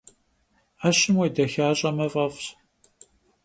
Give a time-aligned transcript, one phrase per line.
[0.79, 2.45] Ӏэщым уедэхащӏэмэ фӏэфӏщ.